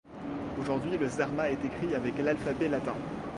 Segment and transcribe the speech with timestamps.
[0.59, 2.95] Aujourd'hui le zarma est écrit avec l'alphabet latin.